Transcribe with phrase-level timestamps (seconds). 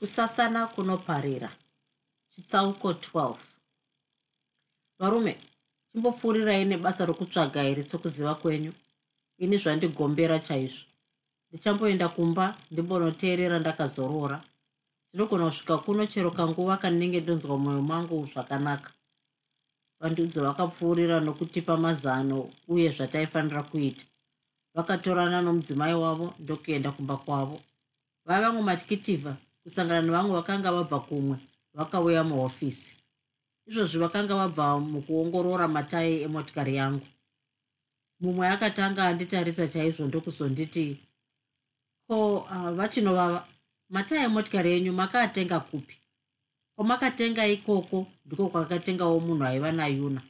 [0.00, 1.50] Kusasana kunoparira.
[2.30, 3.36] Chitsauko 12
[4.98, 5.36] varume
[5.92, 8.72] chimbopfuurirai nebasa rokutsvaga here sokuziva kwenyu?
[9.38, 10.84] Ini zvandigombera chaizvo.
[11.50, 14.44] Ndichamboenda kumba ndimbonoteerera ndakazorora.
[15.12, 18.90] Ndinogona kusvika kuno chero kanguva kanenge ndonzwa mwoyo mangu zvakanaka.
[20.00, 24.04] Vandudzo vakapfuurira nokutipa mazano uye zvataifanira kuita.
[24.74, 27.60] Vakatorana nomudzimai wavo ndokuenda kumba kwavo.
[28.26, 31.36] Vaiva vamwe matyitivha kusangana nevamwe vakanga vabva kumwe
[31.74, 32.96] vakauya muhofisi.
[33.68, 37.06] Izvozvi vakanga vabva mukuongorora matayi emotikari yangu.
[38.20, 40.86] Mumwe akatanga anditarisa chaizvo ndokuzonditi
[42.06, 43.46] ko uh, vachinovava
[43.88, 45.96] matayi emotikari yenyu makaatenga kupi?
[46.74, 50.22] Kwamakatenga ikoko ndiko kwakatengawo munhu aiva nayuna.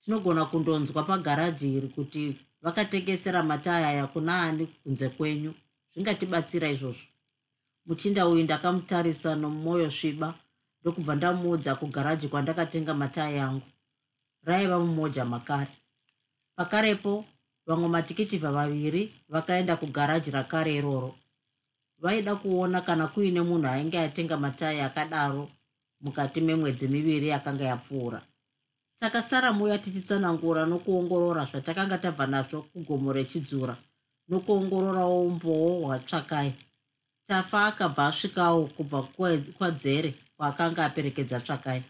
[0.00, 5.54] Tinogona kundonzwa pagaraji iri kuti vakatengesera matayi aya kuna ani kunze kwenyu
[5.92, 7.13] zvingatibatsira izvozvo
[7.86, 10.34] muchinda uyu ndakamutarisa nomwoyo sviba
[10.80, 13.66] ndokubva ndamuudza kugaraji kwandakatenga matayi angu.
[14.44, 15.74] Raiva mumoja makare.
[16.56, 17.24] Pakarepo
[17.66, 21.14] vamwe matikitivha vaviri vakaenda kugaraji rakare iroro.
[21.98, 25.48] Vaida kuona kana kuine munhu ainge atenga matayi akadaro
[26.00, 28.22] mukati memwedzi miviri yakanga yapfuura.
[29.00, 33.76] Takasara muya tichitsanangura nokuongorora zvatakanga tabva nazvo kugomo rechidzura
[34.28, 36.52] nokuongororawo umbowo hwatsvakai
[37.26, 39.02] tafa akabva asvikawo kubva
[39.56, 41.82] kwadzere kwaakanga aperekedza tsvakai.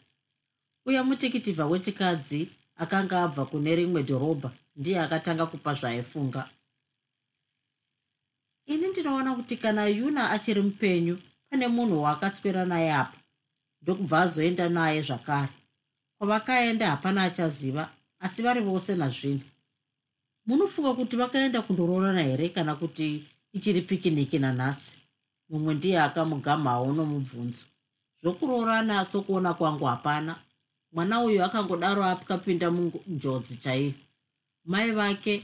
[0.86, 6.50] Uya mutekitivha wechikadzi akanga abva kune rimwe dhorobha ndiye akatanga kupa zvaaifunga
[8.66, 11.18] ini ndinoona kuti kana yuna achiri mupenyu
[11.50, 13.18] pane munhu waakaswera naye apa
[13.82, 15.52] ndokubva azoenda naye zvakare.
[16.18, 19.40] Kwavakaenda hapana achaziva asi vari vose nazvino.
[20.46, 25.03] Munofunga kuti vakaenda kundororana here kana kuti ichiri pikiniki nanhasi
[25.54, 27.64] mumwe ndiye akamugamawo nomubvunzo.
[28.22, 30.32] Zvokurorana sokuona kwangu hapana.
[30.92, 33.92] Mwana uyu akangodaro akapinda munjodzi chaiyo
[34.64, 35.34] mai vake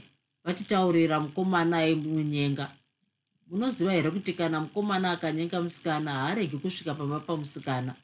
[0.43, 2.65] vatitaurira mukomana aimunyenga
[3.47, 7.95] munoziva here kuti kana mukomana akanyenga musikana haaregi kusvika pamba pamusikana?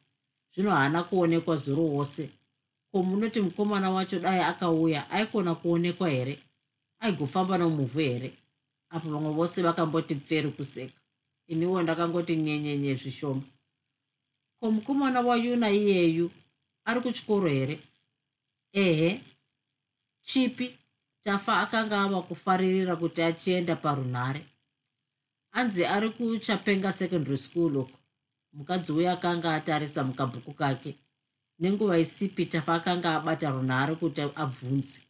[0.54, 2.30] Zvino haana kuonekwa zuro wose.
[2.92, 6.40] Ko munoti mukomana wacho dai akauya aikona kuonekwa here?
[7.00, 8.34] Aigofamba nomuvhu here?
[8.90, 10.97] Apo vamwe vose vakamboti pferi kuseka
[11.48, 13.42] iniwo ndakangoti nyenyenye zvishoma.
[14.60, 16.32] Ko mukomana wayuna iyeyu
[16.86, 17.80] ari kuchikoro here?
[18.74, 19.22] Ehe
[20.22, 20.78] chipi
[21.24, 24.42] tafa akanga ava kufaririra kuti achienda parunhare?
[25.52, 27.98] Anzi ari kuchapenga secondary school uko.
[28.54, 30.96] Mukadzi uyo akanga atarisa mukabhuku kake.
[31.60, 35.02] Nenguva isipi tafa akanga abata runhare kuti abvunze.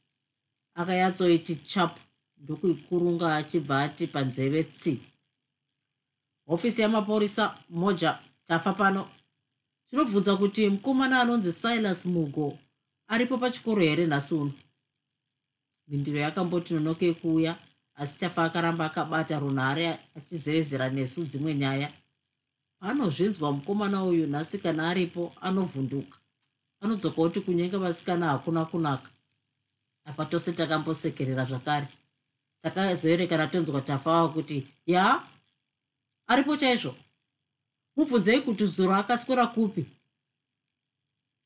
[0.76, 2.02] Akayatsoiti chapu
[2.38, 5.02] ndokuikurunga achibva ati panzeve tsii
[6.48, 9.10] hofisi yamapurisa moja tafa pano.
[9.90, 12.58] Tinobvunza kuti mukomana anonzi silas mugo
[13.08, 14.54] aripo pachikoro here nhasi uno?
[15.88, 17.56] Mhindiro yakamboti nonokei kuuya
[17.96, 21.94] asi tafa akaramba akabata runhare achizevezera nesu dzimwe nyaya.
[22.80, 26.18] Anozvinzwa mukomana uyu nhasi kana aripo anovhunduka.
[26.82, 29.10] Anodzoka kuti kunyenga vasikana hakuna kunaka.
[30.06, 31.88] Apa tose takambosekerera zvakare.
[32.62, 35.24] Takazoerekana tonzwa tafa wavo kuti ya
[36.28, 36.96] aripo chaizvo?
[37.96, 39.86] Mubvunzei kuti zuro akaswera kupi?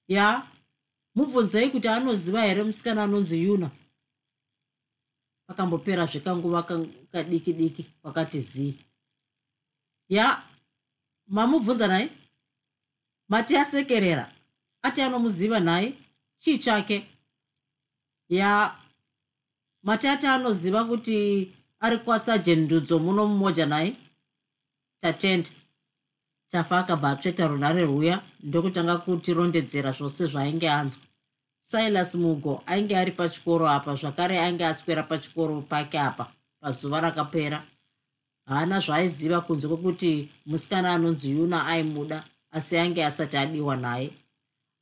[0.08, 0.47] Ya
[1.16, 3.72] mubvunzei kuti anoziva here musikana anonzi yuna?
[5.47, 6.64] Pakambopera zvekanguva
[7.12, 8.80] kadiki diki wakati zii.
[10.09, 10.44] Ya
[11.28, 12.09] mamubvunza nhaye
[13.29, 14.34] mati asekerera
[14.82, 15.94] ati anomuziva nhaye
[16.38, 17.08] chii chake?
[18.29, 18.76] Ya
[19.84, 23.96] mati ati anoziva kuti ari kwasajendudzo muno mumoja nhaye
[25.02, 25.50] tatenda
[26.52, 31.03] tafa akabva atsveta runhare rwuya ndokutanga kutirondedzera zvose zvaainge anzwa.
[31.62, 36.26] Silas mugo ainge ari pachikoro apa zvakare ainge aswera pachikoro pake apa
[36.62, 37.59] pazuva rakapera.
[38.46, 44.09] Haana zvaaiziva kunze kwekuti musikana anonzi yuna aimuda asi ainge asati adiwa naye.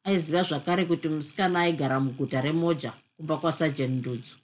[0.04, 4.36] Aiziva zvakare kuti musikana aigara muguta remoja kumba kwasajen ndudzo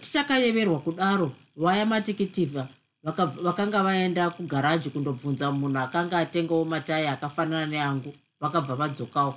[0.00, 2.68] tichakayeverwa kudaro vaya matikitivha
[3.02, 8.10] vakanga vaenda kugaraji kundobvunza munhu akanga atengawo matayi akafanana neangu
[8.40, 9.34] vakabva vadzokawo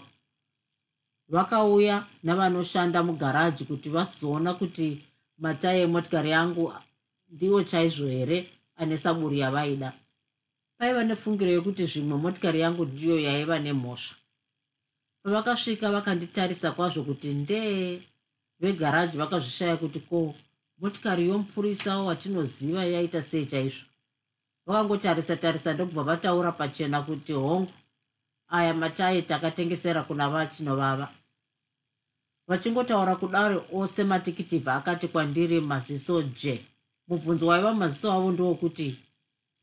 [1.29, 4.87] vakauya navanoshanda mugaraji kuti vazoona kuti
[5.37, 6.73] matayi emotikari yangu
[7.33, 9.93] ndiwo chaizvo here ane saburi yavaida.
[10.77, 14.15] Paiva nefungiro yekuti zvimwe motikari yangu ndiyo yaiva nemhosva.
[15.23, 18.01] Pavakasvika vakanditarisa kwazvo kuti ndee
[18.59, 20.35] vegaraji vakazvishaya kuti ko
[20.83, 23.85] motikari yomupurisa watinoziva yaita sei chaizvo.
[24.65, 27.71] Vakangotarisa tarisa ndokubva vataura pachena kuti hongu
[28.47, 31.09] aya matayi takatengesera kuna vachinovava.
[32.47, 36.65] Vachingotaura kudaro ose matikitivha akati kwandiri maziso je.
[37.07, 38.99] Mubvunzo waiva maziso avo ndowokuti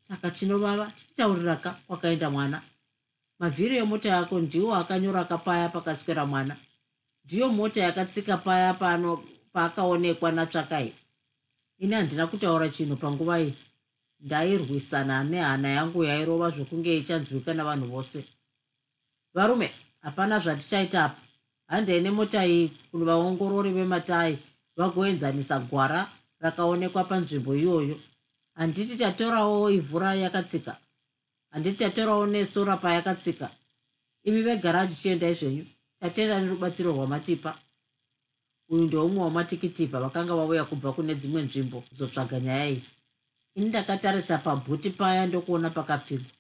[0.09, 0.93] saka chinovava?
[0.97, 2.63] Chichitauriraka kwakaenda mwana.
[3.39, 6.57] Mavhiri emota yako ndiwo akanyoraka paya pakaswera mwana.
[7.25, 10.95] Ndiyo mota yakatsika paya pano paakaonekwa natsvakai
[11.81, 13.55] ini handina kutaura chinhu panguva iyi.
[14.21, 18.25] Ndairwisana nehana yangu yairova zvokunge ichanzwika navanhu vose.
[19.35, 21.21] Varume hapana zvatichaita apa.
[21.67, 24.39] Handei nemota iyi kuvaongorori vematayi
[24.77, 26.09] vagoenzanisa gwara
[26.41, 27.97] rakaonekwa panzvimbo iyoyo.
[28.55, 30.77] Handiti tatorawo ivhura yakatsika.
[31.51, 33.51] Handiti tatorawo nesora payakatsika
[34.25, 35.67] imi vegaraji chiendai zvenyu.
[36.01, 37.59] Tatenda nerubatsiro rwamatipa
[38.71, 42.83] uyu ndoumwe wamatikitivha vakanga vauya kubva kune dzimwe nzvimbo kuzotsvaga nyaya iyi.
[43.55, 46.31] Ini ndakatarisa pabhuti paya ndokuona pakapfigwa.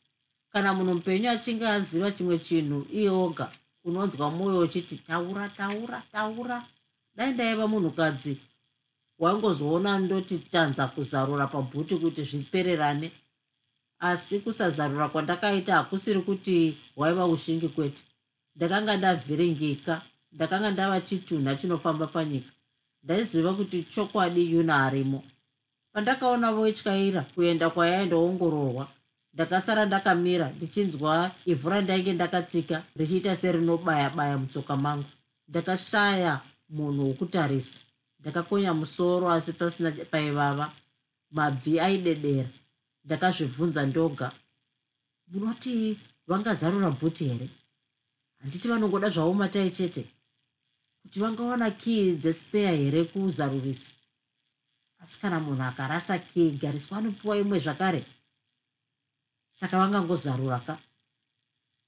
[0.52, 3.46] Kana munhu mupenyu achinge aziva chimwe chinhu iye oga
[3.84, 6.66] unonzwa mwoyo uchiti taura taura taura.
[7.16, 8.36] Dai ndaiva munhukadzi
[9.18, 13.12] waingozoona ndoti tanza kuzarura pabhuti kuti zvipererane.
[13.98, 18.02] Asi kusazarura kwandakaita hakusiri kuti waiva ushingi kwete.
[18.56, 22.50] Ndakanga ndavhiringika ndakanga ndava chitunha chinofamba panyika.
[23.02, 25.24] Ndaiziva kuti chokwadi yuna arimo.
[25.92, 28.88] Pandakaona voityaira kuenda kwayaindoongororwa
[29.34, 35.10] ndakasara ndakamira ndichinzwa ivhu randainge ndakatsika richiita serinobaya baya mutsoka mangu.
[35.48, 37.80] Ndakashaya munhu wokutarisa.
[38.20, 40.72] Ndakakonya musoro asi pasina paivava.
[41.30, 42.48] Mabvi aidedera.
[43.04, 44.32] Ndakazvibvunza ndoga.
[45.28, 47.48] Munoti vangazarura bhuti here?
[48.40, 50.04] Handiti vanongoda zvavo matai chete
[51.02, 53.93] kuti vangawana kii dzespeya here kuzarurisa
[55.02, 58.05] asi kana munhu akarasa kii gariswa anopiwa imwe zvakare.
[59.50, 60.79] Saka vangangozarura ka?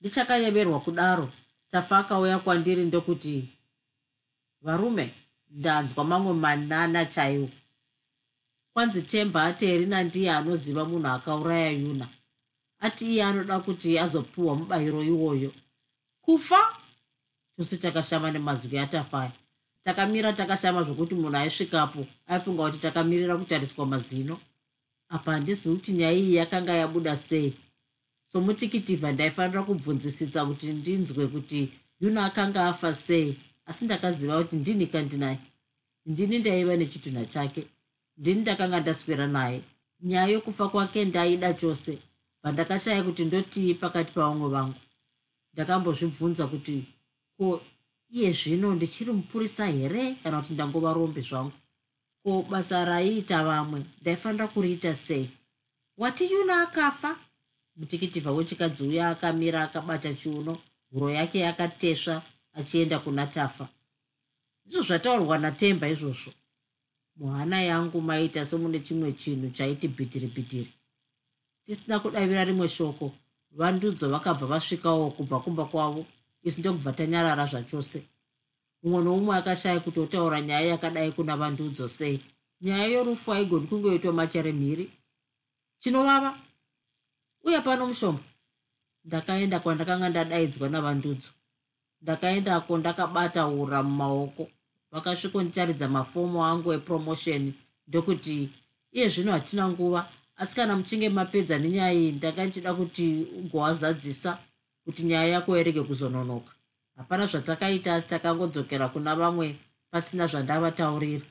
[0.01, 1.33] Ndichakayeverwa kudaro.
[1.71, 3.49] Tafa akauya kwandiri ndokuti
[4.61, 5.15] varume
[5.51, 7.51] ndanzwa mamwe manana chaiwo.
[8.73, 12.09] Kwanzi temba ateri nandiye anoziva munhu akauraya yuna.
[12.81, 15.53] Ati iye anoda kuti azopiwa mubayiro iwoyo.
[16.21, 16.82] Kufa
[17.63, 19.33] tose takashama nemazwi atafaya.
[19.85, 24.41] Takamira takashama zvokuti munhu aisvikapo aifunga kuti takamirira kutariswa mazino.
[25.09, 27.55] Apa handizivi kuti nyaya iyi yakanga yabuda sei.
[28.27, 31.69] Somutikitivha ndaifanira kubvunzisisa kuti ndinzwe kuti
[32.01, 33.37] yuna akanga afa sei
[33.67, 35.39] asi ndakaziva kuti ndini kandinaye.
[36.07, 37.67] Ndini ndaiva nechitunha chake.
[38.19, 39.63] Ndini ndakanga ndaswera naye.
[40.01, 41.99] Nyaya yokufa kwake ndaida chose.
[42.43, 44.75] Vandakashaya kuti ndotii pakati pavamwe vangu.
[45.55, 46.85] Ndakambozvibvunza kuti
[47.37, 47.63] ko
[48.11, 51.53] iye zvino ndichiri mupurisa here kana kuti ndangova rombe zvangu?
[52.23, 55.31] Ko basa raiita vamwe ndaifanira kuriita sei?
[55.97, 57.19] Wati yuna akafa?
[57.77, 60.59] Mutikitivha wechikadzi uya akamira akabata chiuno
[60.91, 63.69] huro yake yakatesva achienda kuna tafa.
[64.67, 66.33] Izvo zvataurwa natemba izvozvo.
[67.17, 70.73] Muhana yangu maita semune chimwe chinhu chaiti bhitiri bhitiri
[71.65, 73.13] tisina kudavira rimwe shoko
[73.59, 76.07] vandudzo vakabva vasvikawo kubva kumba kwavo
[76.43, 78.03] isu ndokubva tanyarara zvachose.
[78.83, 82.21] Mumwe noumwe akashaya kutotaura nyaya yakadai kuna vandudzo sei.
[82.61, 84.91] Nyaya yorufu haigoni kungoitwa macharemhiri
[85.81, 86.39] chinovava?
[87.45, 88.23] Uye pano mushombo
[89.05, 91.31] ndakaenda kwandakanga ndadaidzwa navandudzo.
[92.03, 94.51] Ndakaendako ndakabata ura mumaoko.
[94.93, 97.53] Vakasvikonditaridza mafomu angu epromotion
[97.89, 98.51] ndokuti
[98.93, 104.39] iye zvino hatina nguva asi kana muchinge mapedza nenyaya iyi ndanga ndichida kuti ugowazadzisa
[104.85, 106.53] kuti nyaya yako irege kuzononoka.
[106.97, 109.57] Hapana zvatakaita asi takangodzokera kuna vamwe
[109.91, 111.27] pasina zvandavataurira.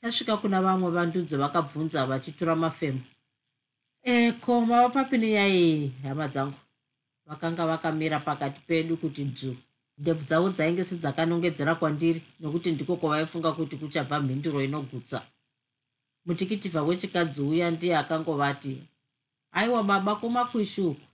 [0.00, 3.00] Tasvika kuna vamwe vandudzo vakabvunza vachitura mafemo
[4.04, 6.58] eko mava papi nenyaya iyi hama dzangu?
[7.26, 9.56] Vakanga vakamira pakati pedu kuti dzu
[9.98, 15.22] ndebvu dzavo dzainge sedzakanongedzera kwandiri nokuti ndiko kwavaifunga kuti kuchabva mhinduro inogutsa.
[16.26, 18.82] Mutikitivha wechikadzi uya ndiye akangovati
[19.52, 21.06] aiwa baba kumakwishi uku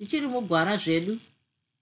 [0.00, 1.18] tichiri mugwara zvedu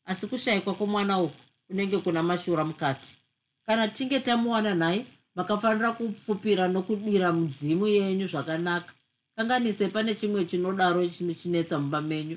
[0.05, 3.19] asi kushayikwa kwomwana uku kunenge kuna mashura mukati.
[3.67, 8.93] Kana tichinge tamuwana nhaye makafanira kupfupira nokudira mudzimu yenyu zvakanaka.
[9.37, 12.37] Kanganise pane chimwe chinodaro chinochinetsa mumba menyu.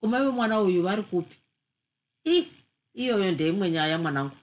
[0.00, 1.36] Kumai vemwana uyu vari kupi?
[2.24, 2.48] I
[2.94, 4.36] iyoyo ndeimwe nyaya mwanangu.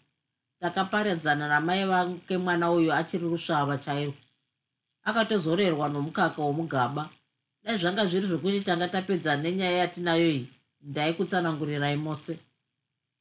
[0.59, 4.13] Takaparadzana namai vake mwana uyu achiri rusvava chairwo
[5.03, 7.09] akatozorerwa nomukaka womugaba
[7.63, 10.47] dai zvanga zviri zvokuti tanga tapedzana nenyaya yatinayo iyi.
[10.81, 12.39] Ndaikutsanangurirai mose.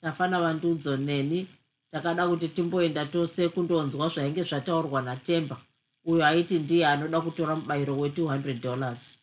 [0.00, 1.46] Tafana vandudzo neni.
[1.90, 5.56] Takada kuti timboenda tose kundonzwa zvainge zvataurwa natemba.
[6.04, 9.16] Uyo aiti ndiye anoda kutora mubayiro we200 dollars.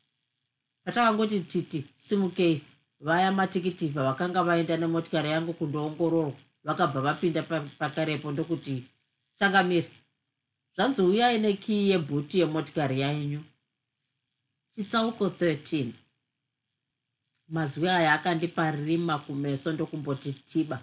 [0.86, 2.62] Patakangoti titi simukei.
[3.00, 6.33] Vaya matikitivha vakanga vaenda nemotikari yangu kundoongororwa.
[6.63, 7.43] Vakabva vapinda
[7.79, 8.83] pakarepo ndokuti
[9.39, 9.89] changamiri
[10.75, 13.41] zvanzi uyai nekii yebhuti yemotikari yainyu
[14.77, 15.91] chitsauko 13
[17.50, 20.79] mazwi aya akandipa rima kumeso ndokumboti tiba.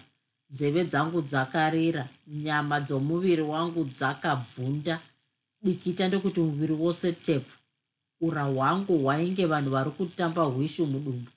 [0.49, 4.99] Nzeve dzangu dzakarira nyama dzomuviri wangu dzakabvunda.
[5.63, 7.57] Dikita ndokuti muviri wose tepfu.
[8.21, 11.31] Ura hwangu hwainge vanhu vari kutamba hwishu mudumbu.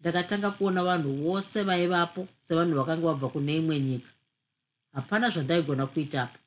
[0.00, 4.10] Ndakatanga kuona vanhu vose vaivapo sevanhu vakanga vabva kune imwe nyika.
[4.92, 6.38] Hapana zvandaigona kuitapo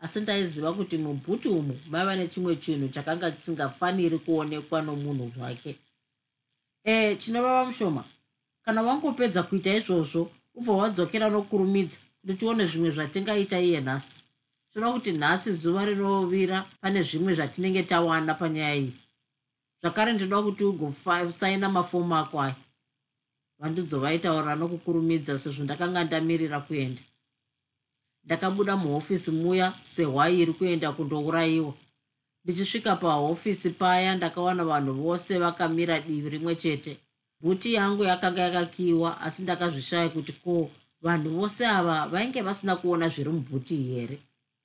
[0.00, 5.78] asi ndaiziva kuti mubhuti umu maiva nechimwe chinhu chakanga chisingafaniri kuonekwa nomunhu zvake.
[6.84, 8.04] E chinovava mushoma
[8.64, 14.20] kana wangopedza kuita izvozvo ubva wadzokera nokurumidza kuti tione zvimwe zvatingaita iye nhasi.
[14.72, 18.92] Tinoda kuti nhasi zuva rinovira pane zvimwe zvatinenge tawana panyaya iyi.
[19.82, 22.56] Zvakare ndinoda kuti ugosaina mafomu ako aya.
[23.58, 27.02] Vandizovaitaura nokukurumidza sezvo ndakanga ndamirira kuenda
[28.28, 31.74] ndakabuda muhofisi muya sehwairi kuenda kundourayiwa.
[32.44, 36.96] Ndichisvika pahofisi paya ndakawana vanhu vose vakamira divi rimwe chete.
[37.40, 40.70] Bhuti yangu yakanga yakakiwa asi ndakazvishaya kuti ko
[41.02, 44.18] vanhu vose ava vainge vasina kuona zviri mubhuti here?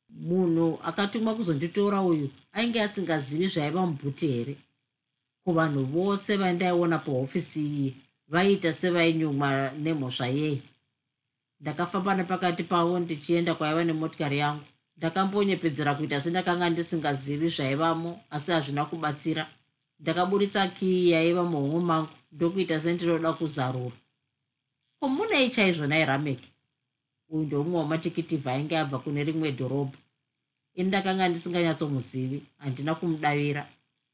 [0.10, 4.58] Munhu akatumwa kuzonditora uyu ainge asingazivi zvaiva mubhuti here?
[5.46, 7.96] Ko vanhu vose vandaiona pahofisi iyi
[8.28, 10.62] vaiita sevainyumwa nemhosva yei
[11.64, 14.64] ndakafamba nepakati pavo ndichienda kwaiva nemotikari yangu.
[14.98, 19.44] Ndakambonyepedzera kuita sendakanga ndisingazivi zvaivamo asi hazvina kubatsira.
[20.00, 23.96] Ndakaburitsa kii yaiva muhomwe mangu ndokuita sendinoda kuzarura
[25.00, 26.50] ko munei chaizvo nairameki
[27.30, 29.98] uyu ndomumwe wamatikitivha ainge abva kune rimwe dhorobha.
[30.76, 33.64] Ini ndakanga ndisinganyatsomuzivi handina kumudavira.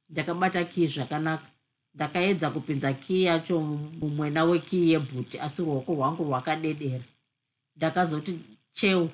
[0.10, 1.48] Ndakabata kii zvakanaka.
[1.96, 3.60] Ndakaedza kupinza kii yacho
[4.00, 7.04] mumwena wekii yebhuti asi ruoko rwangu rwakadedera
[7.80, 8.40] ndakazoti
[8.72, 9.10] cheu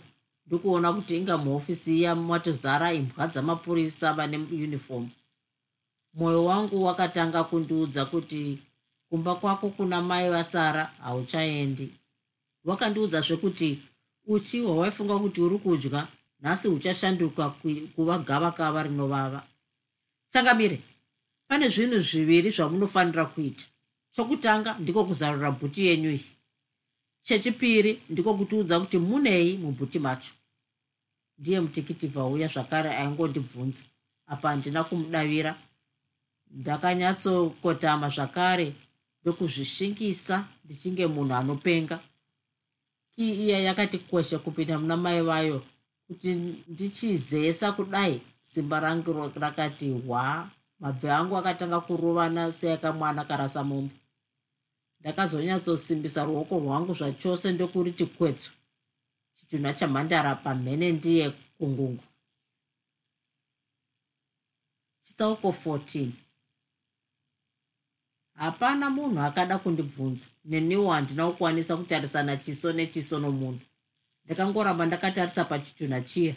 [0.45, 5.09] ndikuona kuti inga muhofisi iya matozara imbwa dzamapurisa vane unifomu
[6.13, 8.59] mwoyo wangu wakatanga kundiudza kuti
[9.09, 11.91] kumba kwako kuna mai vasara hauchaendi.
[12.65, 13.81] Wakandiudzazve kuti
[14.27, 16.07] uchi hwawaifunga kuti uri kudya
[16.41, 17.49] nhasi huchashanduka
[17.95, 19.43] kuva gavakava rinovava.
[20.29, 20.81] Changamire
[21.47, 23.65] pane zvinhu zviviri zvamunofanira kuita.
[24.11, 26.34] Chokutanga ndiko kuzarura bhuti yenyu iyi
[27.25, 30.33] chechipiri ndiko kutiudza kuti munei mubhuti macho.
[31.39, 33.83] Ndiye mutikiti vauya zvakare aingondibvunza
[34.27, 35.51] apa handina kumudavira.
[36.51, 38.73] Ndakanyatsokotama zvakare
[39.21, 41.99] ndokuzvishingisa ndichinge munhu anopenga.
[43.15, 45.63] Kii iya yakati kweshe kupinda muna mai vayo
[46.07, 46.33] kuti
[46.67, 53.95] ndichizesa kudai simba rangu rakati hwa mabve angu akatanga kurovana seyakamwana karasa mombe
[55.05, 58.51] ndakazonyatsosimbisa ruoko rwangu zvachose ndokuriti kwetso.
[59.37, 62.03] Chitunha chamhandara pamhene ndiye kungungu.
[65.01, 66.09] Chitsauko 14
[68.33, 73.61] hapana munhu akada kundibvunza neniwo handina kukwanisa kutarisana chiso nechiso nomunhu.
[74.25, 76.35] Ndakangoramba ndakatarisa pachitunha chiya.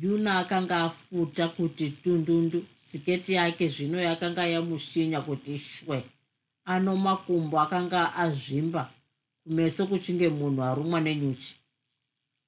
[0.00, 6.04] Yuna akanga afuta kuti tundundu siketi yake zvino yakanga yamushinya kuti shwe
[6.64, 8.90] ano makumbo akanga azvimba
[9.44, 11.56] kumeso kuchinge munhu arumwa nenyuchi.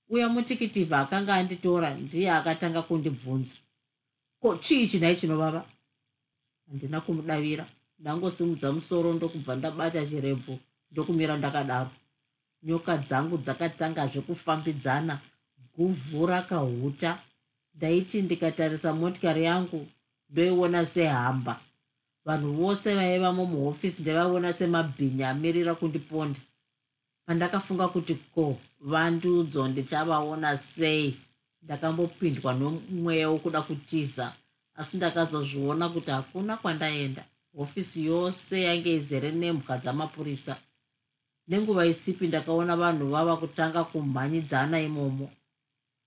[0.08, 3.56] Uya mutikitivha akanga anditora ndiye akatanga kundibvunza.
[4.40, 5.64] Ko chii chinai chinovava?
[6.68, 7.66] Handina kumudavira.
[7.98, 10.58] Ndangosimudza musoro ndokubva ndabata chirebvu
[10.90, 11.90] ndokumira ndakadaro.
[12.62, 15.20] Nyoka dzangu dzakatangazve kufambidzana
[15.76, 17.18] guvhu rakahuta.
[17.74, 19.86] Ndaiti ndikatarisa motikari yangu
[20.30, 21.60] ndoiona sehamba
[22.24, 26.40] vanhu vose vaivamo muhofisi ndavaiona semabhinya amirira kundiponda.
[27.26, 31.16] Pandakafunga kuti ko vandudzo ndichavaona sei?
[31.62, 34.32] Ndakambopindwa nomweya wokuda kutiza
[34.74, 37.24] asi ndakazozviona kuti hakuna kwandaenda.
[37.56, 40.56] Hofisi yose yainge izere nembwa dzamapurisa.
[41.48, 45.30] Nenguva isipi ndakaona vanhu vava kutanga kumhanyidzana imomo.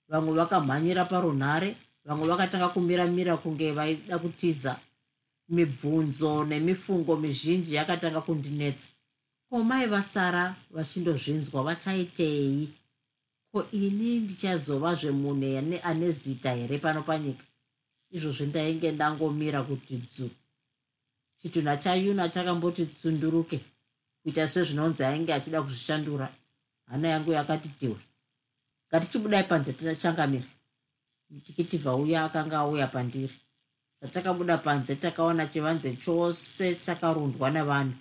[0.10, 4.80] Vamwe vakamhanyira parunhare vamwe vakatanga kumiramira kunge vaida kutiza
[5.50, 8.88] mibvunzo nemifungo mizhinji yakatanga kundinetsa.
[9.50, 12.70] Ko mai vasara vachindozvinzwa vachaitei?
[13.52, 17.46] Ko ini ndichazovazve munhu ane zita here pano panyika?
[18.12, 20.30] Izvozvi ndainge ndangomira kuti dzu
[21.38, 23.60] chitunha chayuna chakamboti tsunduruke
[24.24, 26.28] kuita sezvinonzi ainge achida kuzvishandura.
[26.86, 28.00] Hana yangu yakati tiwe.
[28.90, 30.46] Ngatichibudai panze tachangamira
[31.30, 33.34] mutikitibva uya akanga auya pandiri
[34.06, 37.94] zvatakabuda panze takaona chivanze chose chakarundwa nevanhu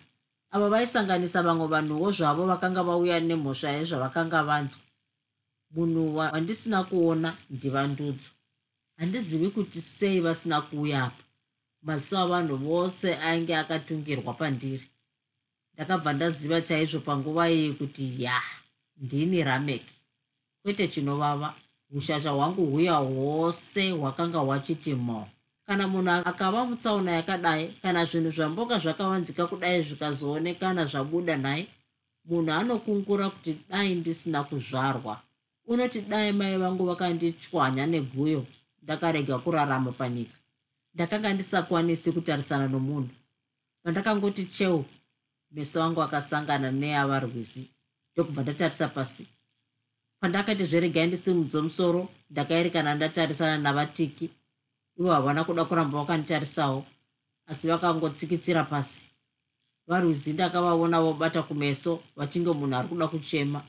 [0.50, 4.80] ava vaisanganisa vamwe vanhuwo zvavo vakanga vauya nemhosva yezvavakanga vanzwa.
[5.74, 8.30] Munhu wandisina kuona ndivandudzo
[8.96, 11.24] handizivi kuti sei vasina kuuya apa.
[11.82, 14.86] Maziso avanhu vose ainge akatungirwa pandiri.
[15.74, 18.42] Ndakabva ndaziva chaizvo panguva iyi kuti ya
[18.96, 19.94] ndini rameki
[20.62, 21.54] kwete chinovava.
[21.90, 25.28] Ushasha hwangu huya hwose hwakanga hwachiti mo
[25.66, 31.66] kana munhu akava mutsaona yakadai kana zvinhu zvamboka zvakavanzika kudai zvikazoonekana zvabuda nhaye
[32.24, 35.20] munhu anokungura kuti dai ndisina kuzvarwa.
[35.66, 38.46] Unoti dai mai vangu vakanditswanya neguyo
[38.82, 40.36] ndakarega kurarama panyika.
[40.94, 43.08] Ndakanga ndisakwanisi kutarisana nomunhu.
[43.82, 44.84] Pandakangoti cheu
[45.50, 47.70] meso angu akasangana neava rwizi
[48.12, 49.26] ndokubva ndatarisa pasi.
[50.20, 54.30] Pandakati zveregai ndisimudze musoro ndakaerekana ndatarisana navatiki
[54.98, 56.84] ivo havana kuda kuramba vakanditarisawo
[57.46, 59.08] asi vakangotsikitsira pasi.
[59.86, 63.60] Varwizi ndakavaona vobata kumeso vachinge munhu ari kuda kuchema.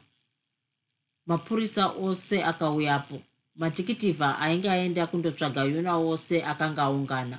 [1.25, 3.21] Mapurisa ose akauyapo.
[3.55, 7.37] Matikitivha ainge aenda kundotsvaga yuna wose akanga aungana.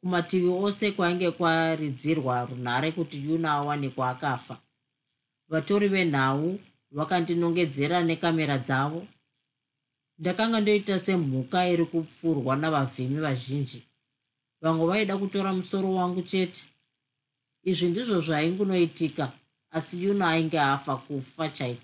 [0.00, 4.56] Kumativi ose kwainge kwaridzirwa runhare kuti yuna awanikwa akafa
[5.48, 6.58] vatori venhau
[6.90, 9.06] vakandinongedzera nekamera dzavo
[10.18, 13.82] ndakanga ndoita semhuka iri kupfurwa navavhimi vazhinji.
[14.62, 16.62] Vamwe vaida kutora musoro wangu chete.
[17.64, 19.32] Izvi ndizvo zvaingunoitika
[19.70, 21.82] asi yuna ainge afa kufa chaiko?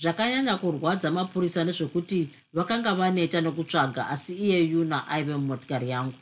[0.00, 6.18] Zvakanyanya kurwadza mapurisa ndezvekuti vakanga vaneta nokutsvaga asi iye yuna aive mumotikari yangu.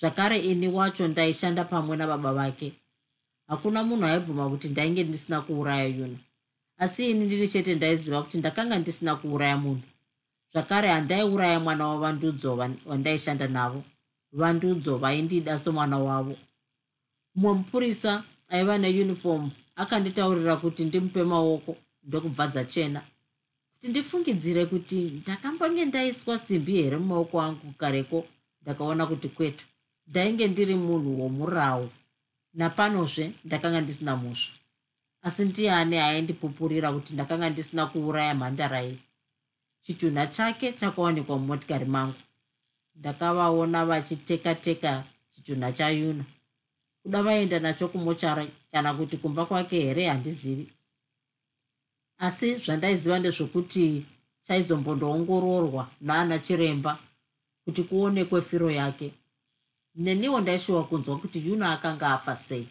[0.00, 2.72] Zvakare ini wacho ndaishanda pamwe nababa vake.
[3.48, 6.18] Hakuna munhu aibvuma kuti ndainge ndisina kuuraya yuna.
[6.78, 9.82] Asi ini ndiri chete ndaiziva kuti ndakanga ndisina kuuraya munhu
[10.52, 13.84] zvakare handaiuraya mwana wavandudzo wandaishanda navo.
[14.32, 16.36] Vandudzo vaindida somwana wavo.
[17.34, 23.00] Mumwe mupurisa aiva neunifomu akanditaurira kuti ndimupe maoko ndokubva dzachena
[23.72, 28.18] kuti ndifungidzire kuti ndakambonge ndaiswa simbi here mumaoko angu kareko
[28.62, 29.66] ndakaona kuti kwetu
[30.06, 31.88] ndainge ndiri munhu womurawo
[32.54, 34.52] napanozve ndakanga ndisina musva
[35.22, 38.98] asi ndiani aindipupurira kuti ndakanga ndisina kuuraya mhandara iyi
[39.82, 42.14] chitunha chake chakawanikwa mumotikari mangu.
[42.94, 46.24] Ndakavaona vachiteka teka chitunha chayuna.
[47.02, 50.72] Kuda vaenda nacho kumochara kana kuti kumba kwake here handizivi.
[52.18, 54.06] Asi zvandaiziva ndezvokuti
[54.42, 56.98] chaizombondoongororwa naana chiremba
[57.64, 59.12] kuti kuonekwe firo yake.
[59.94, 62.68] Neniwo ndaishuwa kunzwa kuti yuna akanga afa sei.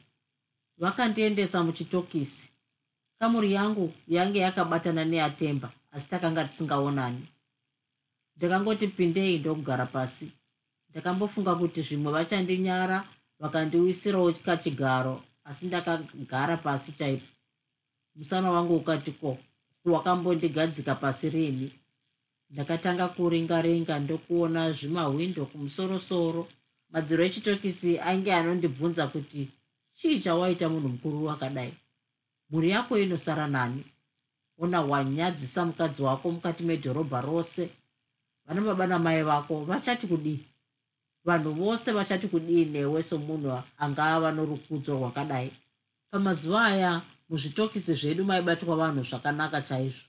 [0.77, 2.49] Vakandiendesa muchitokisi.
[3.19, 7.28] Kamuri yangu yange yakabatana neatemba asi takanga tisingaonani.
[8.38, 10.32] Ndakangoti pindei ndokugara pasi.
[10.89, 13.08] Ndakambofunga kuti zvimwe vachandinyara
[13.39, 17.28] vakandiwisirawo kachigaro asi ndakagara pasi chaipo.
[18.15, 19.38] Musana wangu ukati ko
[19.86, 21.71] wakambondigadzika pasi rini?
[22.49, 26.47] Ndakatanga kuringaringa ndokuona zvimahwindo kumusorosoro.
[26.89, 29.49] Madziro echitokisi ainge anondibvunza kuti
[29.93, 31.73] chii chawaita munhu mukuru wakadai?
[32.49, 33.86] Mhuri yako inosara nani
[34.59, 37.69] ona wanyadzisa mukadzi wako mukati medhorobha rose.
[38.45, 40.39] Vana baba namai vako vachati kudii?
[41.25, 45.51] Vanhu vose vachati kudii newe somunhu angava norukudzo rwakadai?
[46.11, 50.03] Pamazuva aya muzvitokisi zvedu maibatwa vanhu zvakanaka chaizvo.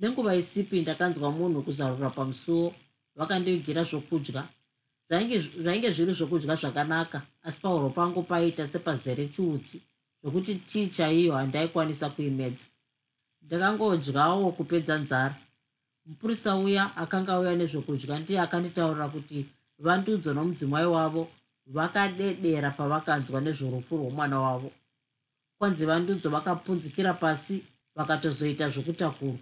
[0.00, 2.74] Nenguva isipi ndakanzwa munhu kuzarura pamusuwo
[3.16, 4.48] vakandivigira zvokudya.
[5.08, 9.82] Zvainge zviri zvokudya zvakanaka asi pahuro pangu paiita sepazere chiutsi
[10.22, 12.66] zvokuti tii chaiyo handaikwanisa kuimedza
[13.46, 15.36] ndakangodyawo kupedza nzara.
[16.06, 19.38] Mupurisa uya akanga auya nezvokudya ndiye akanditaurira kuti
[19.78, 21.22] vandudzo nomudzimai wavo
[21.76, 24.70] vakadedera pavakanzwa nezvorufu rwomwana wavo.
[25.58, 27.56] Kwanzi vandudzo vakapunzikira pasi
[27.96, 29.38] vakatozoita zvokutakurwa.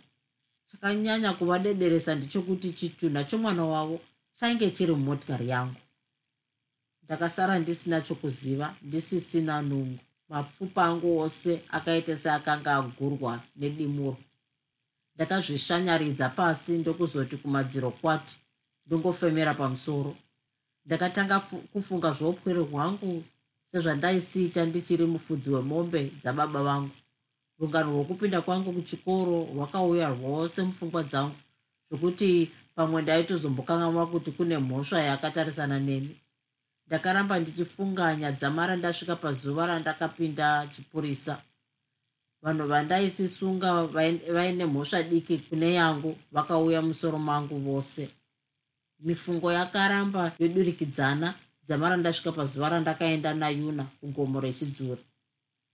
[0.68, 4.00] Chakanyanya kuvadederesa ndechekuti chitunha chomwana wavo
[4.36, 5.80] chainge chiri mumotikari yangu.
[7.02, 14.16] Ndakasara ndisina chokuziva ndisisina nungo mapfupa angu ose akaita seakanga agurwa nedimuro.
[15.14, 18.38] Ndakazvishanyaridza pasi ndokuzoti kumadziro kwati
[18.86, 20.16] ndongofemera pamusoro.
[20.86, 21.40] Ndakatanga
[21.72, 23.24] kufunga zvoupwere hwangu
[23.70, 26.94] sezvandaisiita ndichiri mufudzi wemombe dzababa vangu.
[27.58, 31.36] Rungano rwokupinda kwangu kuchikoro rwakauya rwose mupfungwa dzangu
[31.88, 36.20] zvokuti pamwe ndaitozombokanganwa kuti kune mhosva yakatarisana neni
[36.86, 41.42] ndakaramba ndichifunganya dzamara ndasvika pazuva randakapinda chipurisa.
[42.42, 43.86] Vanhu vandaisisunga
[44.36, 48.10] vaine mhosva diki kune yangu vakauya musoro mangu vose.
[49.00, 51.34] Mifungo yakaramba yodurikidzana
[51.66, 55.00] dzamara ndasvika pazuva randakaenda nayuna kugomo rechidzura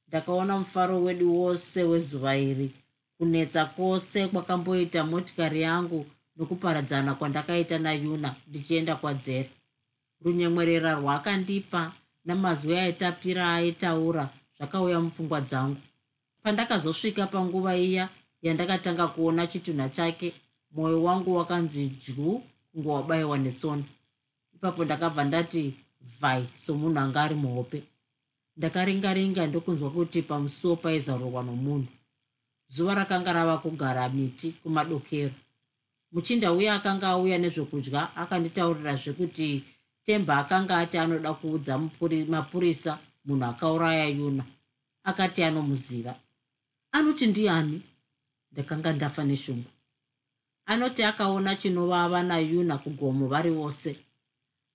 [0.08, 2.70] ndakaona mufaro wedu wose wezuva iri.
[3.18, 9.50] Kunetsa kwose kwakamboita motikari yangu nokuparadzana kwandakaita nayuna ndichienda kwadzere
[10.24, 11.92] runyemwerera rwaakandipa
[12.24, 14.24] namazwi aitapira aitaura
[14.56, 15.80] zvakauya mupfungwa dzangu.
[16.42, 18.08] Pandakazosvika panguva iya
[18.42, 20.34] yandakatanga kuona chitunha chake
[20.70, 23.84] mwoyo wangu wakanzi dyu kunge wabayiwa netsona.
[24.54, 25.74] Ipapo ndakabva ndati
[26.20, 27.82] vhai somunhu anga ari muhope.
[28.56, 31.86] Ndakaringaringa ndokunzwa kuti pamusuwo paizarurwa nomunhu.
[32.68, 35.32] Zuva rakanga rava kugara miti kumadokero.
[36.12, 39.64] Muchinda uye akanga auya nezvokudya akanditaurira zvekuti
[40.10, 41.78] temba akanga ati anoda kuudza
[42.28, 44.44] mapurisa munhu akauraya yuna.
[45.04, 46.14] Akati anomuziva
[46.92, 47.82] anoti ndiani?
[48.52, 49.70] Ndakanga ndafa neshungu.
[50.66, 53.96] Anoti akaona chinovava nayuna kugomo vari vose.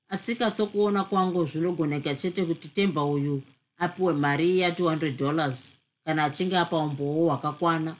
[0.09, 3.41] Asika sokuona kwangu zvinogoneka chete kuti temba uyu
[3.77, 5.73] apiwe mari iya 200 dollars
[6.05, 7.95] kana achinge apa umbowo hwakakwana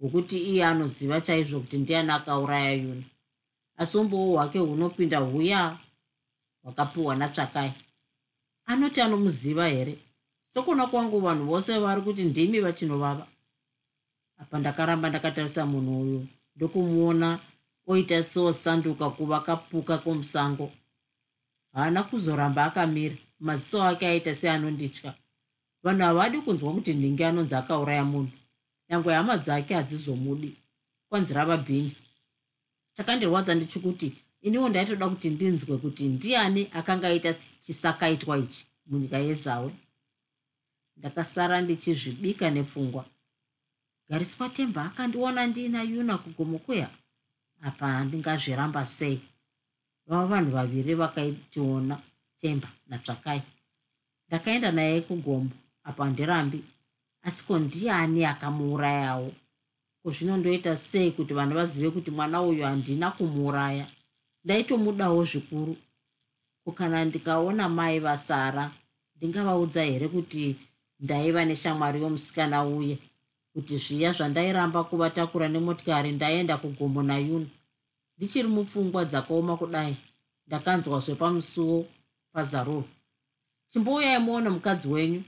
[0.00, 3.02] hwokuti iye anoziva chaizvo kuti ndiani akauraya yuna.
[3.76, 5.78] Asi umbowo hwake hunopinda huya
[6.64, 7.72] hwakapiwa natsvakai.
[8.66, 9.98] Anoti anomuziva here?
[10.48, 13.26] Sokuona kwangu vanhu vose vari kuti ndimi vachinovava.
[14.38, 17.38] Apa ndakaramba ndakatarisa munhu uyu ndokumuona
[17.86, 20.72] oita seosanduka kuva kapuka komusango.
[21.72, 25.14] Haana kuzoramba akamira maziso ake aita seanonditya.
[25.82, 28.32] Vanhu havadi kunzwa kuti ndingi anonzi akauraya munhu
[28.88, 30.56] nyangwe hama dzake hadzizomudi.
[31.08, 31.96] Kwanzi rava bhini
[32.92, 39.70] chakandirwadza ndichikuti iniwo ndaitoda kuti ndinzwe kuti ndiani akanga aita chisakaitwa ichi munyika yezawe.
[40.96, 43.04] Ndakasara ndichizvibika nepfungwa.
[44.08, 46.88] Gariswa temba akandiona ndiina yuna kugomokuya
[47.62, 49.20] apa handingazviramba sei?
[50.06, 51.96] Vava vanhu vaviri vakaitiona
[52.40, 53.42] temba natsvakai.
[54.28, 56.64] Ndakaenda naye kugombo apa handirambi
[57.22, 59.32] asi ko ndiani akamuurayawo?
[60.02, 63.86] Ko zvino ndoita sei kuti vanhu vazive kuti mwana uyu handina kumuuraya
[64.44, 65.76] ndaitomudawo zvikuru.
[66.64, 68.70] Ko kana ndikaona mai vasara
[69.16, 70.56] ndingavaudza here kuti
[71.00, 72.98] ndaiva neshamwari yomusikana uye?
[73.52, 77.46] Kuti zviya zvandairamba kuvatakura nemotikari ndaenda kugomo nayuna
[78.18, 79.96] ndichiri mupfungwa dzakaoma kudai
[80.46, 81.86] ndakanzwa zvepamusuwo
[82.32, 82.84] pazaruro
[83.68, 85.22] chimbouyai muone mukadzi wenyu.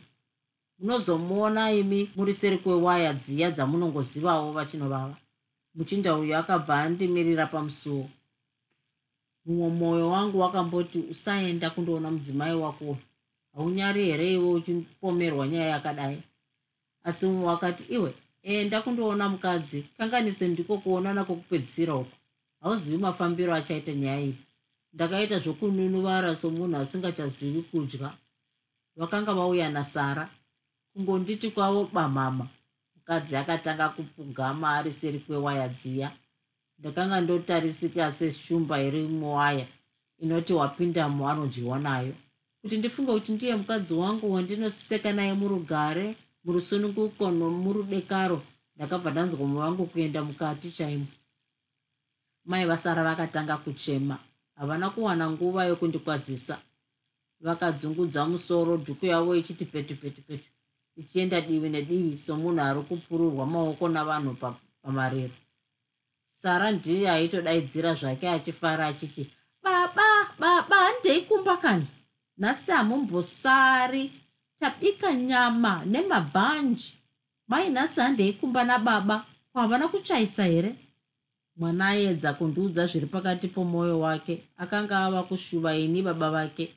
[0.79, 5.17] Munozomuona imi muri seri kwewaya dziya dzamunongozivawo vachinovava
[5.75, 8.09] muchinda uyu akabva andimirira pamusuwo
[9.47, 12.99] mumwe mwoyo wangu wakamboti usaenda kundoona mudzimai wako.
[13.55, 16.23] Haunyari here iwe uchipomerwa nyaya yakadai?
[17.05, 19.83] Asi mumwe wakati iwe enda kundoona mukadzi.
[19.99, 22.11] Kanganise ndiko kuonana kwokupedzisira uko
[22.61, 24.35] hauzivi mafambiro achaita nyaya iyi?
[24.93, 28.13] Ndakaita zvokununuvara somunhu asingachazivi kudya.
[28.97, 30.29] Vakanga vauya nasara.
[30.93, 32.49] Kungonditi kwavo bamhama
[32.97, 36.13] mukadzi akatanga kupfugama ari seri kwewaya dziya
[36.79, 39.67] ndakanga ndotarisika seshumba iri muwaya
[40.19, 42.15] inoti wapindamo anodyiwa nayo.
[42.61, 46.07] Kuti ndifunge kuti ndiye mukadzi wangu wandinosiseka naye murugare
[46.45, 48.43] murusununguko nomurudekaro
[48.77, 51.07] ndakabva ndanzwa mumwe wangu kuenda mukati chaimo.
[52.45, 54.19] Mai vasara vakatanga kuchema
[54.55, 56.59] havana kuwana nguva yokundikwazisa.
[57.41, 60.49] Vakadzungudza musoro dhuku yavo ichiti petu petu petu
[60.97, 64.37] ichienda divi nedivi somunhu ari kupururwa maoko navanhu
[64.83, 65.35] pamariro
[66.47, 69.31] sara ndiye aitodaidzira zvake achifara achiti
[69.63, 71.87] baba baba handeikumba kani
[72.39, 74.13] nhasi hamumbosari
[74.61, 76.95] tabika nyama nemabhanji.
[77.49, 79.17] Mai nhasi handeikumba nababa
[79.53, 80.75] ko havana kutsvaisa here?
[81.57, 86.75] Mwana aedza kundiudza zviri pakati pomwoyo wake akanga ava kushuva ini baba vake.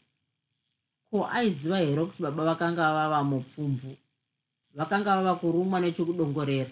[1.12, 3.98] Ko aiziva here kuti baba vakanga vava mupfumvu
[4.76, 6.72] vakanga vava kurumwa nechokudongorera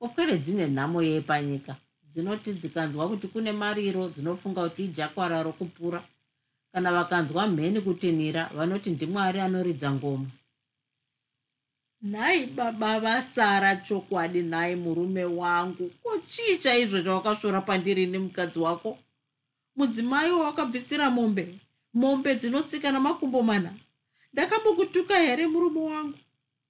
[0.00, 1.76] okwere dzine nhamo yepanyika
[2.14, 6.00] dzinoti dzikanzwa kuti kune mariro dzinofunga kuti ijakwara rokupura.
[6.72, 10.26] Kana vakanzwa mheni kutinhira vanoti ndimwari anoridza ngoma.
[12.02, 15.90] Nhai baba vasara chokwadi nhai murume wangu.
[16.02, 18.98] Ko chii chaizvo chawakasvora pandiri nemukadzi wako?
[19.76, 21.58] Mudzimai wawakabvisira mombe.
[21.94, 23.74] Mombe dzinotsika namakumbo mana.
[24.32, 26.18] Ndakambokutuka here murume wangu?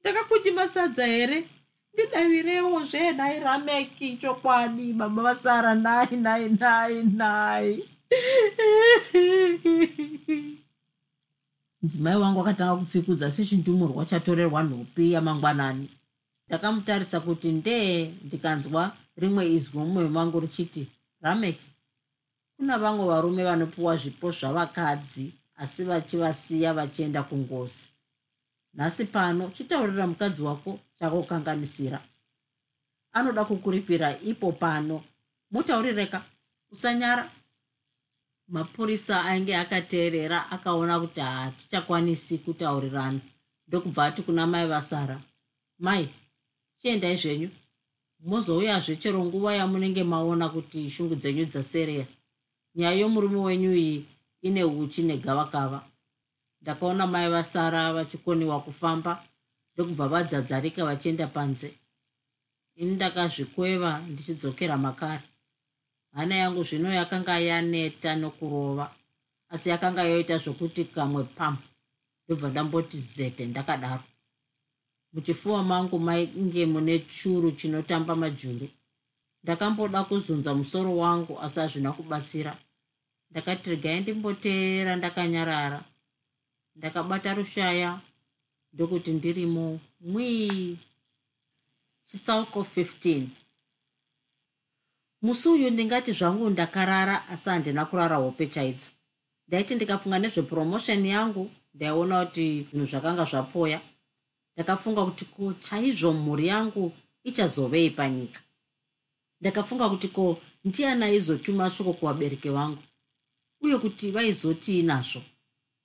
[0.00, 1.48] Ndakakuti masadza here
[1.94, 7.84] ndidavirewo zvenhai rameki chokwadi baba vasara nai nai nai nai
[11.84, 15.88] mudzimai wangu akatanga kupfikudza sechindumurwa chatorerwa nhopi yamangwanani.
[16.48, 20.88] Ndakamutarisa kuti ndee ndikanzwa rimwe izwi mumwoyo mangu richiti
[21.22, 21.70] rameki
[22.56, 27.88] kuna vamwe varume vanopiwa zvipo zvavakadzi asi vachivasiya vachienda kungozi
[28.74, 32.00] nhasi pano chitaurira mukadzi wako chakukanganisira
[33.14, 35.04] anoda kukuripira ipo pano.
[35.50, 36.24] Mutaurireka
[36.70, 37.30] usanyara.
[38.48, 43.20] Mapurisa ainge akateerera akaona kuti hatichakwanisi kutaurirana.
[43.68, 45.20] Ndokubva ati kuna mai vasara
[45.78, 46.08] mai
[46.78, 47.50] chiendai zvenyu.
[48.20, 52.06] Mozouyazve chero nguva yamunenge maona kuti shungu dzenyu dzasereya.
[52.74, 54.06] Nyaya yomurume wenyu iyi
[54.42, 55.86] ine uchi negavakava
[56.64, 59.24] ndakaona mai vasara vachikoniwa kufamba
[59.74, 61.74] ndokubva vadzadzarika vachienda panze.
[62.76, 65.22] Ini ndakazvikweva ndichidzokera makare.
[66.14, 68.86] Hana yangu zvino yakanga yaneta nokurova
[69.52, 71.56] asi yakanga yoita zvokuti kamwe pam
[72.24, 74.04] ndobva ndamboti zete ndakadaro.
[75.12, 78.68] Muchifuwa mangu mainge mune churu chinotamba majuru.
[79.42, 82.56] Ndakamboda kuzunza musoro wangu asi hazvina kubatsira.
[83.30, 85.84] Ndakati regai ndimboteera ndakanyarara
[86.76, 88.00] ndakabata rushaya
[88.72, 90.78] ndokuti ndirimo mwii
[92.04, 93.26] chitsauko 15
[95.22, 98.86] musi uyu ndingati zvangu ndakarara asi handina kurara hope chaidzo.
[99.48, 103.80] Ndaiti ndikafunga nezvepromoshoni yangu ndaiona kuti zvinhu zvakanga zvapoya.
[104.54, 106.92] Ndakafunga kuti ko chaizvo mhuri yangu
[107.24, 108.40] ichazovei panyika
[109.40, 112.82] ndakafunga kuti ko ndiana aizotuma shoko kuvabereki vangu?
[113.60, 115.22] Uye kuti vaizotii nazvo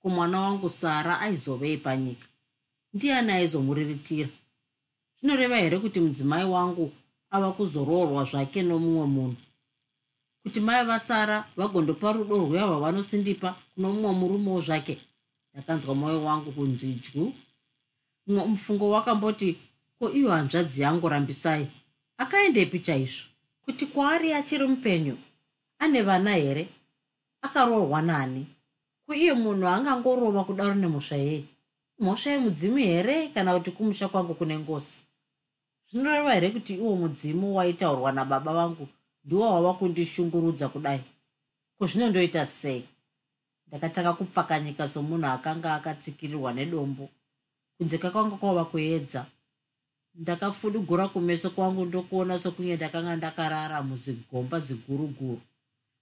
[0.02, 2.26] kumwana wangu sara aizovei panyika
[2.94, 4.28] ndiani aizomuriritira?
[5.18, 6.92] Zvinoreva here kuti mudzimai wangu
[7.30, 9.36] ava kuzoroorwa zvake nomumwe munhu?
[10.42, 14.94] Kuti mai vasara vagondopa rudo rwuya rwavanosindipa kuno mumwe murumewo zvake?
[15.52, 17.32] Ndakanzwa mwoyo wangu kunzi dyu
[18.26, 19.48] mumwe mufungo wakamboti
[19.98, 21.66] ko iyo hanzvadzi yangu rambisai.
[22.22, 23.24] Akaendepi chaizvo
[23.64, 25.16] kuti kwaari achiri mupenyu
[25.78, 26.68] ane vana here?
[27.42, 28.46] Akaroorwa nani
[29.10, 31.42] kuiye munhu angangorova kudaro nemhosva yei?
[31.98, 35.00] Mhosva yemudzimu here kana kuti kumusha kwangu kune ngosi
[35.90, 38.86] zvinoreva here kuti iwo mudzimu waitaurwa nababa vangu
[39.24, 41.02] ndiwo wava kundishungurudza kudai?
[41.78, 42.84] Kuzvinondoita sei?
[43.66, 47.08] Ndakatanga kupfakanyika somunhu akanga akatsikirirwa nedombo.
[47.78, 49.26] Kunze kakwanga kwava kuedza.
[50.14, 55.40] Ndakafudugura kumeso kwangu ndokuona sokunge ndakanga ndakarara muzigomba ziguruguru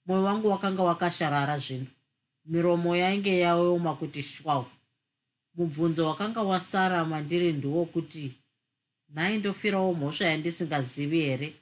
[0.07, 1.87] mwoyo wangu wakanga wakasharara zvino
[2.49, 4.67] miromo yainge yaoma kuti shwau.
[5.55, 8.35] Mubvunzo wakanga wasara mandiri ndiwo kuti
[9.15, 11.55] nhai ndofirawo mhosva yandisingazivi here?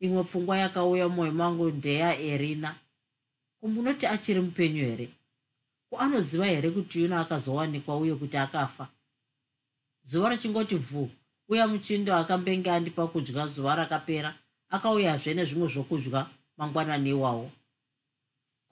[0.00, 2.74] Imwe pfungwa yakauya mumwoyo mangu ndeya erina.
[3.60, 5.08] Kumunoti achiri mupenyu here?
[5.90, 8.88] Ko anoziva here kuti yuno akazowanikwa uye kuti akafa?
[10.04, 11.10] Zuva richingoti vhu
[11.48, 14.34] uya muchindo akambenge andipa kudya zuva rakapera
[14.70, 16.26] akauyazve nezvimwe zvokudya
[16.56, 17.50] mangwanani iwawo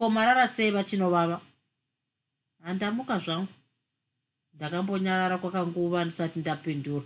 [0.00, 1.40] ko marara sei vachinovava?
[2.64, 3.48] Handamuka zvangu.
[4.54, 7.04] Ndakambonyarara kwakanguva ndisati ndapindura.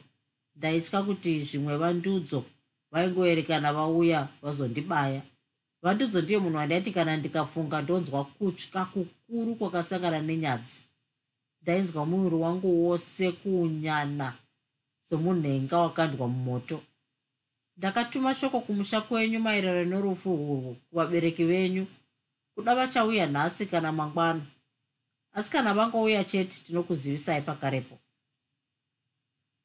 [0.57, 2.45] Ndaitya kuti zvimwe vandudzo
[2.93, 5.23] vaingoerekana vauya vazondibaya.
[5.83, 10.81] Vandudzo ndiye munhu wandaiti kana ndikafunga ndonzwa kutya kukuru kwakasangana nenyadzi
[11.63, 14.35] ndainzwa muviri wangu wose kuunyana
[15.01, 16.83] semunhenga wakandwa mumoto.
[17.77, 21.87] Ndakatuma shoko kumusha kwenyu maererano norufu urwu kuvabereki venyu
[22.55, 24.41] kuda vachauya nhasi kana mangwana.
[25.33, 27.99] Asi kana vangouya chete tinokuzivisai pakarepo.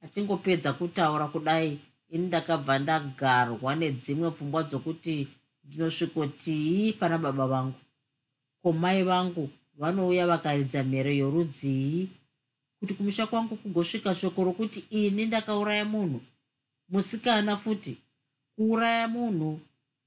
[0.02, 5.28] Achingopedza kutaura kudai ini ndakabva ndagarwa nedzimwe pfungwa dzokuti
[5.64, 7.80] ndinosvikotii pana baba vangu.
[8.62, 12.10] Ko mai vangu vanouya vakaridza mhere yorudzii?
[12.80, 16.22] Kuti kumusha kwangu kugosvika shoko rokuti ini ndakauraya munhu?
[16.90, 17.98] Musikana futi
[18.56, 19.60] kuuraya munhu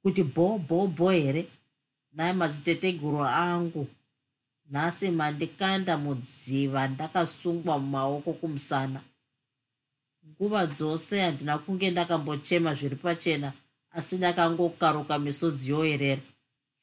[0.03, 1.47] kuti bho bho bho here
[2.13, 3.87] naye madziteteguro angu.
[4.71, 9.01] Nhasi mandikanda mudziva ndakasungwa mumaoko kumusana.
[10.29, 13.53] Nguva dzose handina kunge ndakambochema zviri pachena
[13.91, 16.23] asi ndakangokaruka misodzi yoerera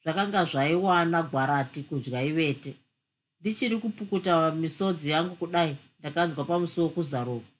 [0.02, 2.74] zvakanga zvaiwana gwarati kudya ivete.
[3.40, 7.50] Ndichiri kupukuta misodzi yangu kudai ndakanzwa pamusuwo kuzaruka.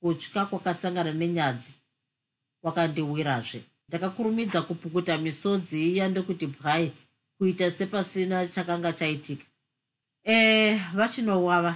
[0.00, 1.72] Kutya kwakasangana nenyadzi
[2.60, 6.92] kwakandiwirazve ndakakurumidza kupukuta misodzi iya ndokuti bwai
[7.38, 9.46] kuita sepasina chakanga chaitika.
[10.24, 11.72] E vachinovava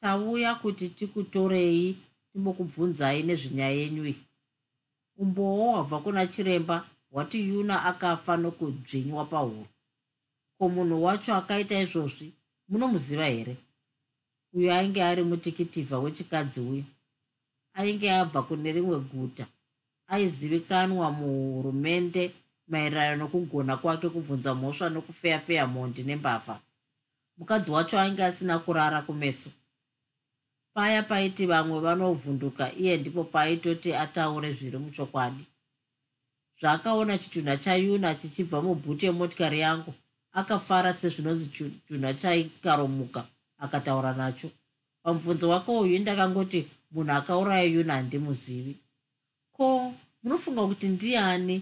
[0.00, 1.96] tauya kuti tikutorei
[2.32, 4.22] timbokubvunzai nezvenyaya yenyu iyi.
[5.16, 6.76] Umbowo wabva kuna chiremba
[7.10, 9.66] hwati yuna akafa nokudzvinywa pahuro.
[10.58, 12.32] Ko munhu wacho akaita izvozvi
[12.68, 13.56] munomuziva here?
[14.52, 16.84] Uyo ainge ari mutikitivha wechikadzi uyo
[17.74, 19.46] ainge abva kune rimwe guta
[20.08, 22.24] aizivikanwa muhurumende
[22.70, 26.56] maererano nokugona kwake kubvunza mhosva nokufeyafeya mhondi nembavha.
[27.38, 29.50] Mukadzi wacho ainge asina kurara kumeso.
[30.74, 35.44] Paya paiti vamwe vanovhunduka iye ndipo paaitoti ataure zviri muchokwadi.
[36.60, 39.94] Zvaakaona chitunha chayuna chichibva mubhuti yemotikari yangu
[40.32, 43.24] akafara sezvinonzi chitunha chaikaromuka
[43.58, 44.50] akataura nacho.
[45.02, 48.76] Pamubvunzo wake uyu ndakangoti munhu akauraya yuna handimuzivi
[49.58, 49.92] ko
[50.22, 51.56] munofunga kuti ndiani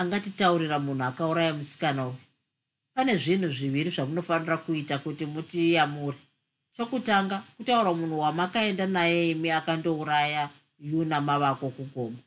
[0.00, 2.20] angatitaurira munhu akauraya musikana uyu?
[2.94, 6.18] Pane zvinhu zviviri zvamunofanira kuita kuti mutiyamuri
[6.74, 10.50] chokutanga kutaura munhu wamakaenda naye imi akandouraya
[10.90, 12.20] yuna mavako kugomo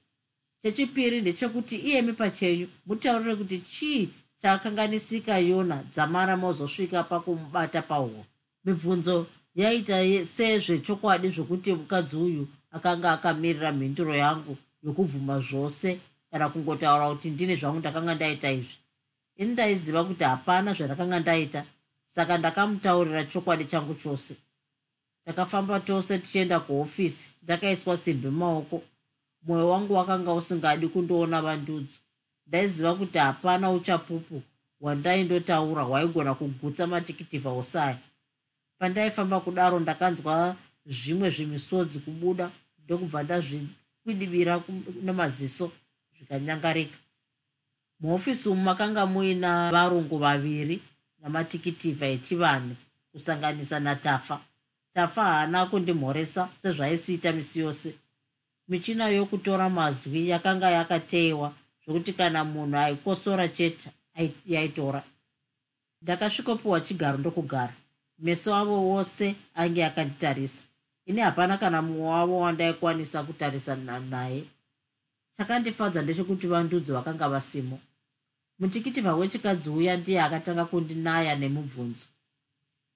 [0.62, 4.10] chechipiri ndechekuti iyemi pachenyu mutaurire kuti chii
[4.41, 8.26] chaakanganisika yona dzamara mozosvika pakumubata pahuro.
[8.65, 9.15] Mibvunzo
[9.56, 9.97] yaita
[10.36, 16.00] sezvechokwadi zvokuti mukadzi uyu akanga akamirira mhinduro yangu yokubvuma zvose
[16.32, 18.76] kana kungotaura kuti ndini zvangu ndakanga ndaita izvi.
[19.38, 21.65] Ini ndaiziva kuti hapana zvandakanga ndaita.
[22.08, 24.36] Saka ndakamutaurira chokwadi changu chose.
[25.26, 27.30] Takafamba tose tichienda kuhofisi.
[27.44, 28.84] Ndakaiswa simbi mumaoko.
[29.41, 31.98] Mwoyo wangu wakanga usingadi kundoona vandudzo
[32.48, 34.41] ndaiziva kuti hapana uchapupu
[34.80, 37.98] hwandaindotaura hwaigona kugutsa matikitivha osaya.
[38.80, 42.52] Pandaifamba kudaro ndakanzwa zvimwe zvimisodzi kubuda.
[42.84, 43.24] Ndokubva
[44.05, 44.61] ndazvikwidibira
[45.03, 45.71] nemaziso
[46.17, 46.97] zvikanyangarika.
[47.99, 50.81] Muhofisi umu makanga muina varungu vaviri
[51.21, 52.75] namatikitivha echivanhu
[53.11, 54.41] kusanganisa natafa.
[54.93, 57.95] Tafa haana kundimhoresa sezvaisiita misi yose.
[58.67, 61.53] Michina yokutora mazwi yakanga yakateyiwa
[61.85, 63.89] zvokuti kana munhu aikosora chete
[64.45, 65.03] yaitora.
[66.01, 67.73] Ndakasvikopiwa chigaro ndokugara.
[68.19, 70.63] Meso avo wose ainge akanditarisa
[71.05, 74.43] ini hapana kana mumwe wavo wandaikwanisa kutarisana naye.
[75.37, 77.79] Chakandifadza ndechekuti vandudzo vakanga vasimo.
[78.59, 82.05] Mutikitivha wechikadzi uya ndiye akatanga kundinaya nemubvunzo.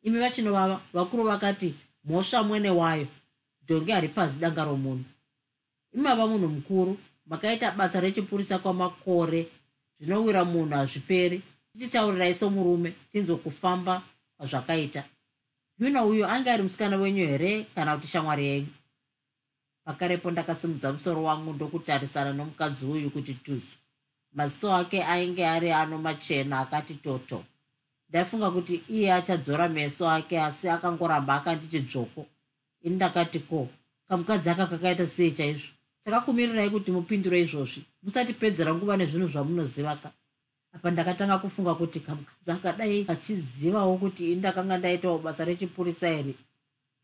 [0.01, 3.07] Imi vachinovava vakuru vakati mhosva mwene wayo
[3.67, 5.03] dhonge hari pasi danga romunhu.
[5.93, 9.47] Imava munhu mukuru makaita basa rechipurisa kwamakore
[9.99, 11.41] zvinowira munhu hazviperi.
[11.73, 14.01] Tititaurirai somurume tinzwe kufamba
[14.37, 15.03] kwazvakaita
[15.79, 17.63] yuna uyu anga ari musikana wenyu here?
[17.75, 18.67] Kana kuti shamwari yenyu?
[19.85, 23.75] Pakarepo ndakasimudza musoro wangu ndokutarisana nomukadzi uyu kuti tuzu.
[24.33, 27.43] Maziso ake ainge ari ano machena akati toto.
[28.09, 32.25] Ndaifunga kuti iye achadzora meso ake asi akangoramba akanditi dzvoko
[32.81, 33.67] ini ndakati ko
[34.07, 35.67] kamukadzi aka kakaita sei chaizvo?
[36.03, 37.85] Takakumirirai kuti mupindure izvozvi.
[38.03, 40.11] Musatipedzera nguva nezvinhu zvamunozivaka
[40.75, 46.35] apa ndakatanga kufunga kuti kamukadzi akadai achizivawo kuti ini ndakanga ndaitawo basa rechipurisa here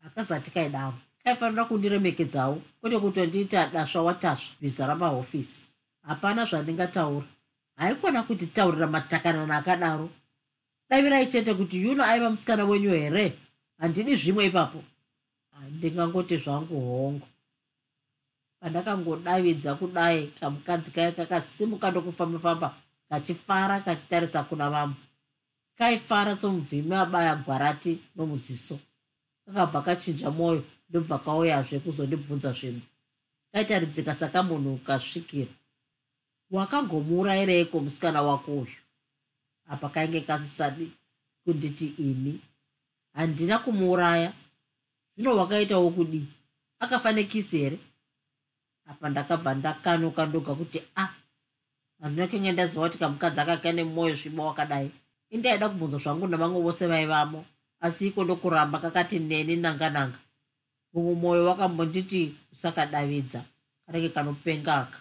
[0.06, 5.66] akazati kaidavo kaifanira kundiremekedzawo kwete kutondiita dasva watasva bhiza ramahofisi.
[6.02, 7.26] Hapana zvandingataura.
[7.76, 10.08] Haikona kuti taurira matakanana akadaro.
[10.90, 13.38] Davirai chete kuti yuno aiva musikana wenyu here?
[13.78, 14.82] Handidi zvimwe ipapo.
[15.50, 17.26] Handingangoti zvangu hongo
[18.60, 22.74] pandakangodavidza kudai kamukadzi kaya kakasimuka ndokufamba-famba
[23.12, 24.96] kachifara kachitarisa kuna vamwe.
[25.78, 28.78] Kaifara somuvhimi abaya gwarati nomuziso.
[29.46, 32.80] Kakabva kachinja mwoyo ndobva kauyazve kuzondibvunza zvinhu.
[33.52, 35.52] Kaitaridzika sakamunhu kasvikira
[36.50, 38.76] wakangomurayireiko musikana wako uyu?
[39.68, 40.92] Apa kainge kasisadi
[41.44, 42.40] kunditi ini?
[43.14, 44.32] Handina kumuuraya.
[45.16, 46.26] Zvino wakaitawo kudii?
[46.78, 47.78] Akafanekisi here
[48.86, 51.21] apa ndakabva ndakanuka ndoga kuti a ah,
[52.02, 54.90] handinokenge ndaziva kuti kamukadzi akaka nemwoyo sviba wakadai.
[55.30, 57.44] Indaida kubvunza zvangu navamwe vose vaivamo.
[57.80, 60.18] Asi iko ndokuramba kakati neni nanga-nanga.
[60.92, 63.44] Mumwe mwoyo wakambonditi usakadavidza.
[63.86, 64.98] Kanenge kanopengaka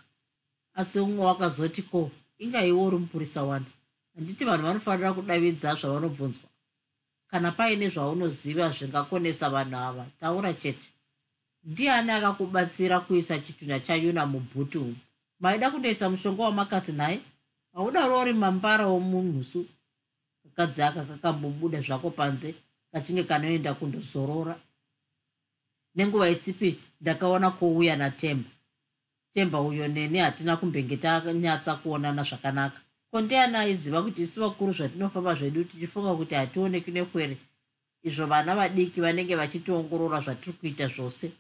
[0.74, 3.66] asi umwe wakazoti ko inga iwe uri mupurisa wani?
[4.16, 6.50] Handiti vanhu vanofanira kudavidza zvavanobvunzwa.
[7.28, 10.90] Kana paine zvaunoziva zvingakonesa vanhu ava taura chete.
[11.64, 14.96] Ndiani akakubatsira kuisa chitunha chayuna mubhuti umu
[15.42, 17.20] maida kundoisa mushonga wamakasi naye
[17.74, 19.66] haudaro uri mambara womunhusu.
[20.44, 22.56] Kakadzi aka kakambobuda zvako panze
[22.92, 24.56] kachinge kanoenda kundozorora.
[25.96, 28.50] Nenguva isipi ndakaona kuuya natemba.
[29.34, 32.82] Temba uyo neni hatina kumbenge tanyatsa kuonana zvakanaka.
[33.12, 37.38] Ko ndiani aiziva kuti isi vakuru zvatinofamba zvedu tichifunga kuti hationeki nekwere?
[38.04, 41.32] Izvo vana vadiki vanenge vachitiongorora zvatiri kuita zvose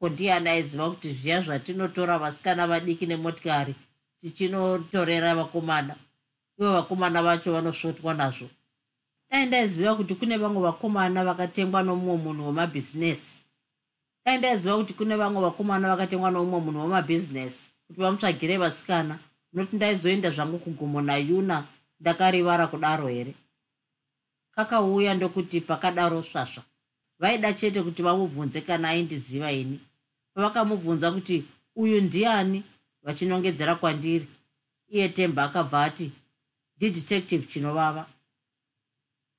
[0.00, 3.74] ko ndiani aiziva kuti zviya zvatinotora vasikana vadiki nemotikari
[4.20, 5.94] tichinotorera vakomana.
[6.58, 8.48] Ivo vakomana vacho vanosvotwa nazvo.
[9.30, 13.42] Dai ndaiziva kuti kune vamwe vakomana vakatengwa nomumwe munhu wemabhizinesi.
[14.24, 19.18] Dai ndaiziva kuti kune vamwe vakomana vakatengwa nomumwe munhu wemabhizinesi kuti vamutsvagire vasikana.
[19.52, 21.64] Noti ndaizoenda zvangu kugomo nayuna
[22.00, 23.34] ndakarivara kudaro here?
[24.54, 26.62] Kakauya ndokuti pakadaro svasva
[27.18, 29.80] vaida chete kuti vamubvunze kana aindiziva ini
[30.40, 31.44] pavakamubvunza kuti
[31.76, 32.64] uyu ndiani?
[33.02, 34.26] vachinongedzera kwandiri.
[34.88, 36.10] Iye temba akabva ati
[36.76, 38.06] ndidetective chinovava.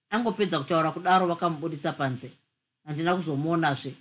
[0.10, 2.32] Angopedza kutaura kudaro vakamubudisa panze.
[2.86, 3.94] Handina kuzomuonazve.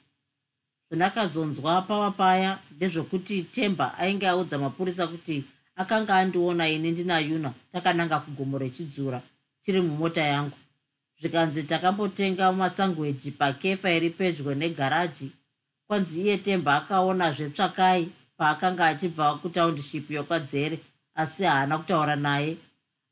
[0.88, 5.44] Zvandakazonzwa pava paya ndezvokuti temba ainge audza mapurisa kuti
[5.76, 9.22] akanga andiona ini ndinayuna takananga kugomo rechidzura
[9.62, 10.56] tiri mumota yangu.
[11.20, 15.32] Zvikanzi takambotenga masangweji pakefa iri pedyo negaraji
[15.90, 20.78] kwanzi iye temba akaonazve tsvakai paakanga achibva kutaundiship yokwadzere
[21.14, 22.56] asi haana kutaura naye.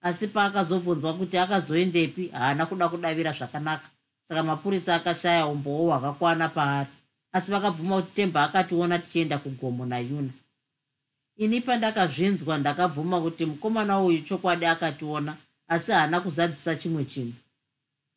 [0.00, 3.88] Asi paakazobvunzwa kuti akazoendepi haana kuda kudavira zvakanaka.
[4.28, 6.88] Saka mapurisa akashaya umbowo hwakakwana paari.
[7.32, 10.30] Asi vakabvuma kuti temba akationa tichienda kugomo nayuna.
[11.36, 15.36] Ini pandakazvinzwa ndakabvuma kuti mukomana uyu chokwadi akationa
[15.68, 17.32] asi haana kuzadzisa chimwe chinhu.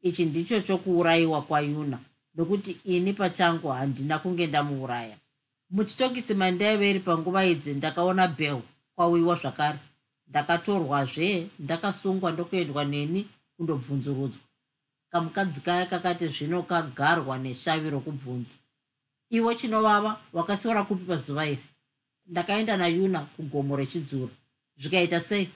[0.01, 1.99] Ichi ndicho chokuurayiwa kwayuna
[2.35, 5.17] nokuti ini pachangu handina kunge ndamuuraya.
[5.69, 8.61] Muchitokisi mandaiveri panguva idzi ndakaona bell
[8.95, 9.79] kwawiwa zvakare.
[10.27, 13.27] Ndakatorwazve ndakasungwa ndokuendwa neni
[13.57, 14.41] kundobvunzurudzwa.
[15.11, 18.55] Kamukadzi kaya kakati zvino kagarwa neshavi rokubvunza.
[19.29, 21.63] Iwe chinovava wakasiwara kupi pazuva iri?
[22.25, 24.31] Ndakaenda nayuna kugomo rechidzuro.
[24.77, 25.49] Zvikaita sei?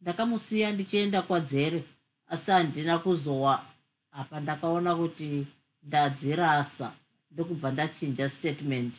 [0.00, 1.84] Ndakamusiya ndichienda kwadzere
[2.26, 3.66] asi handina kuzowa
[4.12, 4.40] apa.
[4.40, 5.46] Ndakaona kuti
[5.82, 6.92] ndadzirasa
[7.30, 8.94] ndokubva ndachinja statement.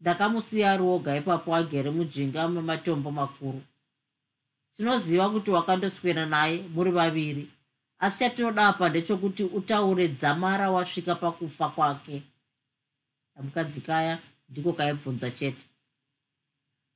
[0.00, 3.62] Ndakamusiya ari woga ipapo agere mujinga mematombo makuru.
[4.76, 7.44] Tinoziva kuti wakandoswera naye muri vaviri.
[7.98, 12.22] Asi chatinoda apa ndechokuti utaure dzamara wasvika pakufa kwake.
[13.34, 14.18] Kamukadzi kaya
[14.48, 15.66] ndiko kaibvunza chete.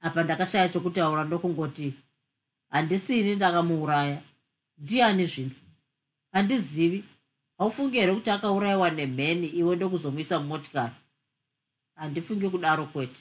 [0.01, 1.95] Apa ndakashaya chokutaura ndokungoti
[2.70, 4.22] handisini ndakamuuraya.
[4.79, 5.51] Ndiani zvino?
[6.33, 7.05] Handizivi
[7.59, 10.92] haufungi here kuti akaurayiwa nemheni iwe ndokuzomuisa mumotikari?
[11.94, 13.20] Handifungi kudaro kwete.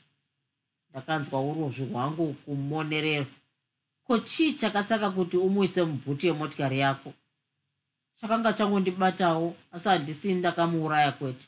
[0.89, 3.25] Ndakanzwa urozvi hwangu kumonerero.
[4.03, 7.13] Ko chii chakasaka kuti umuise mubhuti yemotikari yako?
[8.21, 11.47] Chakanga changondibatawo asi handisini ndakamuuraya kwete.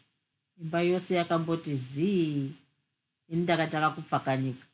[0.62, 2.52] Imba yose yakamboti zii?
[3.30, 4.66] Ini ndakati akakupfakanyika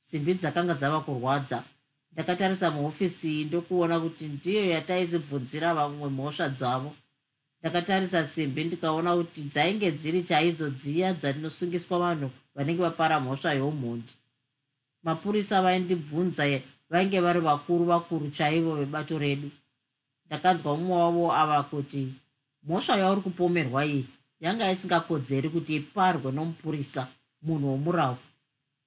[0.00, 1.62] simbi dzakanga dzava kurwadza.
[2.12, 6.94] Ndakatarisa muhofisi iyi ndokuona kuti ndiyo yataizibvunzira vamwe mhosva dzavo
[7.62, 14.12] ndakatarisa simbi ndikaona kuti dzainge dziri chaidzo dziya dzanosungiswa vanhu vanenge vapara mhosva yeumhundi
[15.02, 16.42] mapurisa vaindibvunza
[16.90, 19.50] vainge vari vakuru vakuru chaivo vebato redu.
[20.26, 22.08] Ndakanzwa mumwe wavo ava kuti
[22.62, 24.06] mhosva yauri kupomerwa iyi
[24.40, 27.02] yanga isingakodzeri kuti iparwe nomupurisa
[27.42, 28.18] munhu womurawo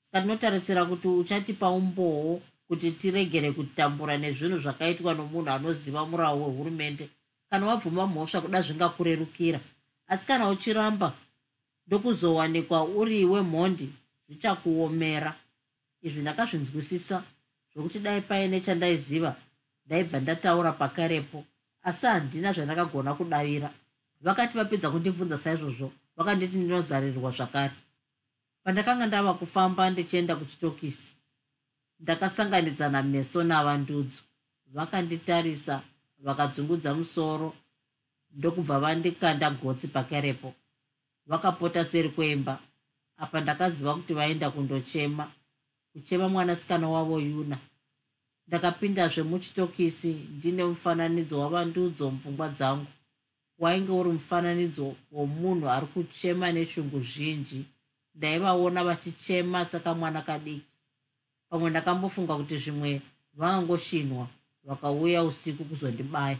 [0.01, 7.09] saka tinotarisira kuti uchatipa umbowo kuti tiregere kutambura nezvinhu zvakaitwa nomunhu anoziva murawo wehurumende
[7.55, 9.59] kana wabvuma mhosva kuda zvingakurerukira.
[10.07, 11.13] Asi kana uchiramba
[11.87, 13.89] ndokuzowanikwa uri wemhondi
[14.27, 15.35] zvichakuomera.
[16.01, 17.23] Izvi ndakazvinzwisisa
[17.73, 19.35] zvokuti dai paine chandaiziva
[19.85, 21.45] ndaibva ndataura pakarepo.
[21.83, 23.69] Asi handina zvandakagona kudavira.
[24.21, 27.73] Vakati vapedza kundibvunza saizvozvo vakanditi ndinozarirwa zvakare.
[28.63, 31.13] Pandakanga ndava kufamba ndichienda kuchitokisi
[31.99, 34.21] ndakasanganidzana meso navandudzo
[34.73, 35.81] vakanditarisa
[36.25, 37.53] vakadzungudza musoro
[38.37, 40.53] ndokubva vandikanda gotsi pakarepo.
[41.29, 42.59] Vakapota seri kwemba
[43.17, 45.31] apa ndakaziva kuti vaenda kundochema
[45.93, 47.57] kuchema mwanasikana wavo yuna.
[48.47, 52.87] Ndakapindazve muchitokisi ndine mufananidzo wavandudzo mupfungwa dzangu.
[53.59, 57.65] Wainge uri mufananidzo womunhu ari kuchema neshungu zhinji.
[58.15, 60.65] Ndaivaona vachichema saka mwana kadiki.
[61.49, 63.01] Pamwe ndakambofunga kuti zvimwe
[63.33, 64.27] vangangoshinwa
[64.65, 66.37] vakauya usiku kuzondibaya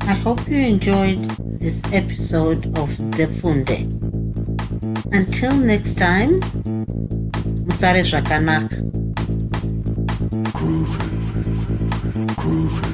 [0.00, 1.20] I hope you enjoyed
[1.60, 3.78] this episode of the Zefunde.
[5.12, 6.40] Until next time,
[7.66, 8.76] Musare Zvakanaka.
[10.52, 11.08] Groovy,
[12.36, 12.87] groovy.